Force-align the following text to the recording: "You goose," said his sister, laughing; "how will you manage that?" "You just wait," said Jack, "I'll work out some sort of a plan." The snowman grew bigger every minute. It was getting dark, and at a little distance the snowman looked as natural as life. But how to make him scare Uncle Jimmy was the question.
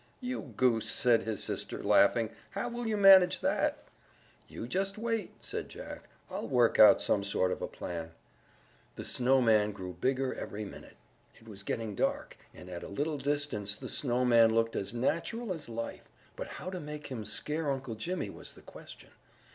"You 0.19 0.51
goose," 0.57 0.89
said 0.89 1.21
his 1.21 1.43
sister, 1.43 1.83
laughing; 1.83 2.31
"how 2.49 2.69
will 2.69 2.87
you 2.87 2.97
manage 2.97 3.39
that?" 3.41 3.83
"You 4.47 4.67
just 4.67 4.97
wait," 4.97 5.29
said 5.45 5.69
Jack, 5.69 6.09
"I'll 6.27 6.47
work 6.47 6.79
out 6.79 6.99
some 6.99 7.23
sort 7.23 7.51
of 7.51 7.61
a 7.61 7.67
plan." 7.67 8.09
The 8.95 9.05
snowman 9.05 9.71
grew 9.73 9.93
bigger 9.93 10.33
every 10.33 10.65
minute. 10.65 10.97
It 11.39 11.47
was 11.47 11.61
getting 11.61 11.93
dark, 11.93 12.35
and 12.51 12.67
at 12.67 12.81
a 12.81 12.87
little 12.87 13.19
distance 13.19 13.75
the 13.75 13.89
snowman 13.89 14.55
looked 14.55 14.75
as 14.75 14.91
natural 14.91 15.53
as 15.53 15.69
life. 15.69 16.09
But 16.35 16.47
how 16.47 16.71
to 16.71 16.79
make 16.79 17.05
him 17.05 17.23
scare 17.23 17.69
Uncle 17.69 17.93
Jimmy 17.93 18.31
was 18.31 18.53
the 18.53 18.61
question. 18.63 19.11